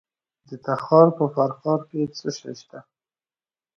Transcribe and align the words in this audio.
د 0.47 0.49
تخار 0.65 1.07
په 1.17 1.23
فرخار 1.33 1.79
کې 1.89 2.01
څه 2.17 2.29
شی 2.37 2.51
شته؟ 2.59 2.79